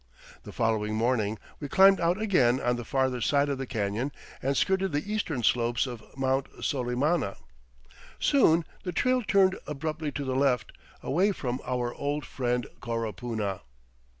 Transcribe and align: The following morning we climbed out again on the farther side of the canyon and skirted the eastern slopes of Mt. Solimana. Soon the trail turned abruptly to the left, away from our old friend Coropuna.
The 0.41 0.51
following 0.51 0.95
morning 0.95 1.37
we 1.59 1.69
climbed 1.69 1.99
out 2.01 2.19
again 2.19 2.59
on 2.59 2.75
the 2.75 2.83
farther 2.83 3.21
side 3.21 3.49
of 3.49 3.59
the 3.59 3.67
canyon 3.67 4.11
and 4.41 4.57
skirted 4.57 4.93
the 4.93 5.13
eastern 5.13 5.43
slopes 5.43 5.85
of 5.85 6.01
Mt. 6.17 6.47
Solimana. 6.63 7.37
Soon 8.19 8.65
the 8.81 8.93
trail 8.93 9.21
turned 9.21 9.59
abruptly 9.67 10.11
to 10.13 10.23
the 10.25 10.35
left, 10.35 10.71
away 11.03 11.31
from 11.31 11.61
our 11.65 11.93
old 11.93 12.25
friend 12.25 12.65
Coropuna. 12.81 13.61